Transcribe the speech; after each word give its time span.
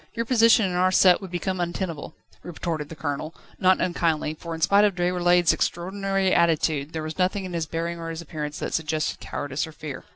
Your 0.15 0.25
position 0.25 0.65
in 0.65 0.71
our 0.71 0.91
set 0.91 1.21
would 1.21 1.29
become 1.29 1.59
untenable," 1.59 2.15
retorted 2.41 2.89
the 2.89 2.95
Colonel, 2.95 3.35
not 3.59 3.79
unkindly, 3.79 4.33
for 4.33 4.55
in 4.55 4.61
spite 4.61 4.83
of 4.83 4.95
Déroulède's 4.95 5.53
extraordinary 5.53 6.33
attitude, 6.33 6.91
there 6.93 7.03
was 7.03 7.19
nothing 7.19 7.45
in 7.45 7.53
his 7.53 7.67
bearing 7.67 7.99
or 7.99 8.09
his 8.09 8.19
appearance 8.23 8.57
that 8.57 8.73
suggested 8.73 9.19
cowardice 9.19 9.67
or 9.67 9.71
fear. 9.71 10.05